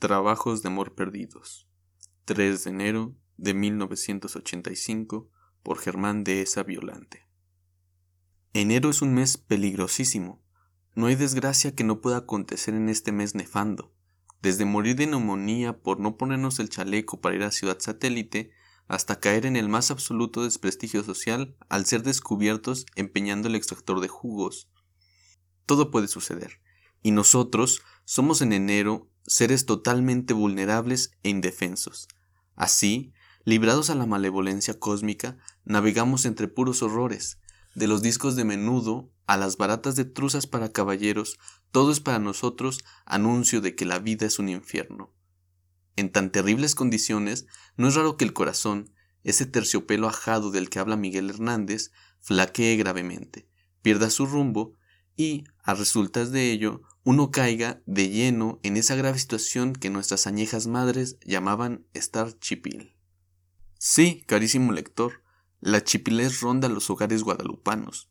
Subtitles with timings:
[0.00, 1.68] Trabajos de amor perdidos.
[2.24, 5.28] 3 de enero de 1985
[5.62, 7.28] por Germán de Esa Violante.
[8.54, 10.42] Enero es un mes peligrosísimo.
[10.94, 13.92] No hay desgracia que no pueda acontecer en este mes nefando.
[14.40, 18.52] Desde morir de neumonía por no ponernos el chaleco para ir a Ciudad Satélite,
[18.88, 24.08] hasta caer en el más absoluto desprestigio social al ser descubiertos empeñando el extractor de
[24.08, 24.70] jugos.
[25.66, 26.58] Todo puede suceder,
[27.02, 32.08] y nosotros somos en enero seres totalmente vulnerables e indefensos.
[32.56, 33.12] Así,
[33.44, 37.38] librados a la malevolencia cósmica, navegamos entre puros horrores,
[37.74, 41.38] de los discos de menudo a las baratas de truzas para caballeros,
[41.70, 45.14] todo es para nosotros anuncio de que la vida es un infierno.
[45.96, 48.92] En tan terribles condiciones, no es raro que el corazón,
[49.22, 53.48] ese terciopelo ajado del que habla Miguel Hernández, flaquee gravemente,
[53.82, 54.74] pierda su rumbo
[55.16, 60.26] y, a resultas de ello, uno caiga de lleno en esa grave situación que nuestras
[60.26, 62.96] añejas madres llamaban estar chipil.
[63.78, 65.22] Sí, carísimo lector,
[65.60, 68.10] la chipilez ronda los hogares guadalupanos.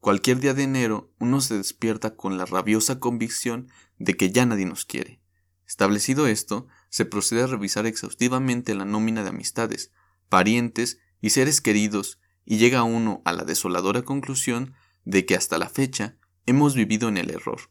[0.00, 4.66] Cualquier día de enero uno se despierta con la rabiosa convicción de que ya nadie
[4.66, 5.20] nos quiere.
[5.66, 9.92] Establecido esto, se procede a revisar exhaustivamente la nómina de amistades,
[10.28, 15.68] parientes y seres queridos, y llega uno a la desoladora conclusión de que hasta la
[15.68, 17.70] fecha hemos vivido en el error.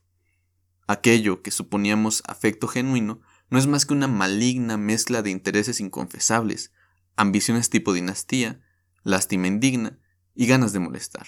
[0.88, 6.72] Aquello que suponíamos afecto genuino no es más que una maligna mezcla de intereses inconfesables,
[7.16, 8.62] ambiciones tipo dinastía,
[9.04, 10.00] lástima indigna
[10.36, 11.28] y ganas de molestar.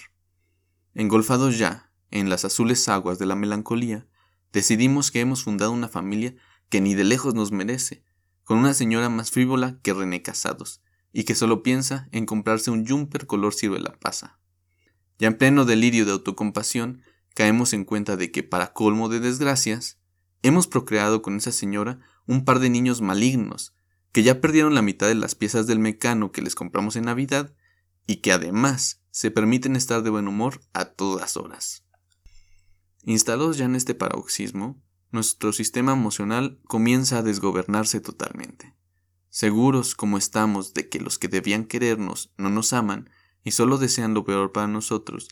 [0.94, 4.06] Engolfados ya en las azules aguas de la melancolía,
[4.52, 6.34] decidimos que hemos fundado una familia
[6.68, 8.04] que ni de lejos nos merece,
[8.44, 12.86] con una señora más frívola que René Casados, y que solo piensa en comprarse un
[12.86, 14.38] jumper color ciruela pasa.
[15.18, 17.02] Ya en pleno delirio de autocompasión,
[17.36, 20.00] caemos en cuenta de que, para colmo de desgracias,
[20.40, 23.74] hemos procreado con esa señora un par de niños malignos,
[24.10, 27.54] que ya perdieron la mitad de las piezas del mecano que les compramos en Navidad
[28.06, 31.84] y que además se permiten estar de buen humor a todas horas.
[33.04, 38.74] Instalados ya en este paroxismo, nuestro sistema emocional comienza a desgobernarse totalmente.
[39.28, 43.10] Seguros como estamos de que los que debían querernos no nos aman
[43.44, 45.28] y solo desean lo peor para nosotros,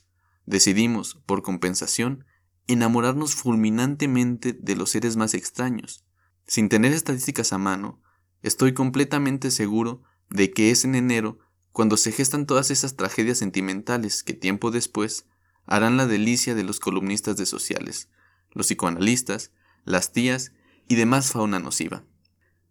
[0.47, 2.25] decidimos, por compensación,
[2.67, 6.05] enamorarnos fulminantemente de los seres más extraños.
[6.47, 8.03] Sin tener estadísticas a mano,
[8.43, 11.39] estoy completamente seguro de que es en enero
[11.73, 15.27] cuando se gestan todas esas tragedias sentimentales que tiempo después
[15.67, 18.09] harán la delicia de los columnistas de sociales,
[18.53, 19.53] los psicoanalistas,
[19.85, 20.53] las tías
[20.89, 22.05] y demás fauna nociva.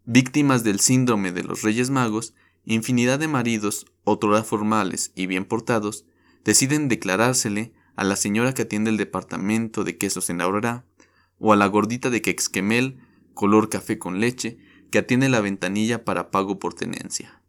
[0.04, 2.34] Víctimas del síndrome de los Reyes Magos,
[2.64, 6.06] infinidad de maridos, otrora formales y bien portados,
[6.44, 10.84] deciden declarársele a la señora que atiende el departamento de quesos en Aurora,
[11.38, 13.00] o a la gordita de Quexquemel,
[13.34, 14.58] color café con leche,
[14.90, 17.42] que atiende la ventanilla para pago por tenencia.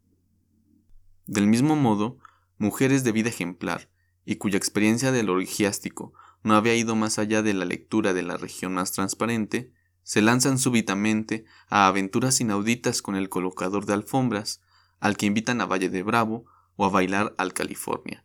[1.27, 2.17] Del mismo modo,
[2.57, 3.89] mujeres de vida ejemplar,
[4.25, 6.13] y cuya experiencia del orgiástico
[6.43, 9.71] no había ido más allá de la lectura de la región más transparente,
[10.03, 14.61] se lanzan súbitamente a aventuras inauditas con el colocador de alfombras,
[14.99, 16.45] al que invitan a Valle de Bravo
[16.75, 18.24] o a bailar al California,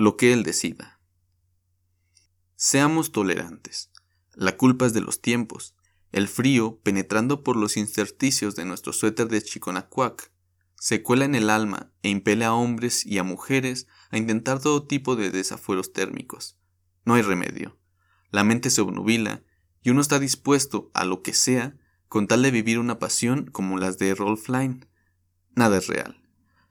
[0.00, 0.98] lo que él decida.
[2.56, 3.90] Seamos tolerantes.
[4.32, 5.76] La culpa es de los tiempos.
[6.10, 10.32] El frío, penetrando por los intersticios de nuestro suéter de chiconacuac,
[10.76, 14.86] se cuela en el alma e impele a hombres y a mujeres a intentar todo
[14.86, 16.58] tipo de desafueros térmicos.
[17.04, 17.78] No hay remedio.
[18.30, 19.44] La mente se obnubila
[19.82, 21.76] y uno está dispuesto a lo que sea
[22.08, 24.80] con tal de vivir una pasión como las de Rolf Line.
[25.54, 26.19] Nada es real.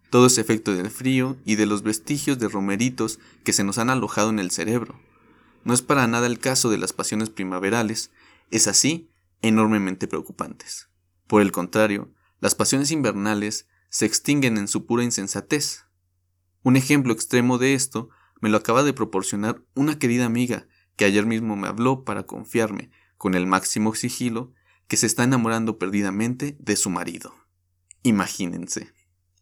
[0.09, 3.89] Todo es efecto del frío y de los vestigios de romeritos que se nos han
[3.89, 4.99] alojado en el cerebro.
[5.63, 8.11] No es para nada el caso de las pasiones primaverales,
[8.49, 9.11] es así
[9.41, 10.89] enormemente preocupantes.
[11.27, 15.85] Por el contrario, las pasiones invernales se extinguen en su pura insensatez.
[16.63, 18.09] Un ejemplo extremo de esto
[18.41, 22.91] me lo acaba de proporcionar una querida amiga que ayer mismo me habló para confiarme,
[23.17, 24.53] con el máximo sigilo,
[24.87, 27.35] que se está enamorando perdidamente de su marido.
[28.03, 28.91] Imagínense.